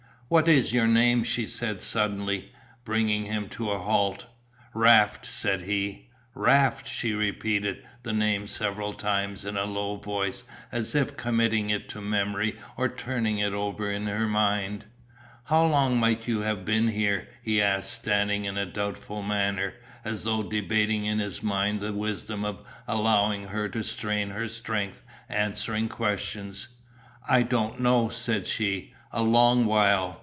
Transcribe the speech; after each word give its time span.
"What 0.33 0.47
is 0.47 0.71
your 0.71 0.87
name?" 0.87 1.25
she 1.25 1.45
said, 1.45 1.81
suddenly, 1.81 2.53
bringing 2.85 3.25
him 3.25 3.49
to 3.49 3.69
a 3.69 3.79
halt. 3.79 4.27
"Raft," 4.73 5.25
said 5.25 5.63
he. 5.63 6.07
"Raft," 6.33 6.87
she 6.87 7.11
repeated 7.13 7.85
the 8.03 8.13
name 8.13 8.47
several 8.47 8.93
times 8.93 9.43
in 9.43 9.57
a 9.57 9.65
low 9.65 9.97
voice 9.97 10.45
as 10.71 10.95
if 10.95 11.17
committing 11.17 11.69
it 11.69 11.89
to 11.89 11.99
memory 12.01 12.55
or 12.77 12.87
turning 12.87 13.39
it 13.39 13.51
over 13.51 13.91
in 13.91 14.05
her 14.07 14.25
mind. 14.25 14.85
"How 15.47 15.65
long 15.67 15.99
might 15.99 16.29
you 16.29 16.39
have 16.43 16.63
been 16.63 16.87
here?" 16.87 17.27
he 17.43 17.61
asked, 17.61 17.91
standing 17.91 18.45
in 18.45 18.57
a 18.57 18.65
doubtful 18.65 19.21
manner, 19.21 19.73
as 20.05 20.23
though 20.23 20.43
debating 20.43 21.03
in 21.03 21.19
his 21.19 21.43
mind 21.43 21.81
the 21.81 21.91
wisdom 21.91 22.45
of 22.45 22.63
allowing 22.87 23.47
her 23.47 23.67
to 23.67 23.83
strain 23.83 24.29
her 24.29 24.47
strength 24.47 25.01
answering 25.27 25.89
questions. 25.89 26.69
"I 27.27 27.43
don't 27.43 27.81
know," 27.81 28.07
said 28.07 28.47
she, 28.47 28.93
"a 29.13 29.21
long 29.21 29.65
while. 29.65 30.19